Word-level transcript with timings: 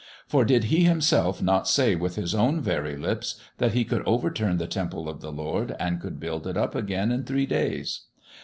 For 0.27 0.45
did 0.45 0.63
He 0.63 0.83
Himself 0.85 1.43
not 1.43 1.67
say 1.67 1.93
with 1.93 2.15
His 2.15 2.33
own 2.33 2.59
very 2.59 2.97
lips 2.97 3.39
that 3.59 3.73
He 3.73 3.85
could 3.85 4.01
overturn 4.07 4.57
the 4.57 4.65
Temple 4.65 5.07
of 5.07 5.21
the 5.21 5.31
Lord 5.31 5.75
and 5.79 6.01
could 6.01 6.19
build 6.19 6.47
it 6.47 6.57
up 6.57 6.73
again 6.73 7.11
in 7.11 7.23
three 7.23 7.45
days. 7.45 8.01